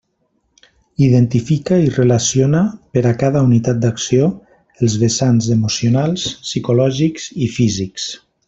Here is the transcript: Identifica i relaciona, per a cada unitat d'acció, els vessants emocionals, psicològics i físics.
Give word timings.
Identifica 1.07 1.77
i 1.87 1.91
relaciona, 1.97 2.61
per 2.97 3.03
a 3.09 3.13
cada 3.25 3.45
unitat 3.49 3.83
d'acció, 3.85 4.31
els 4.87 4.97
vessants 5.05 5.51
emocionals, 5.59 6.29
psicològics 6.49 7.33
i 7.49 7.55
físics. 7.61 8.13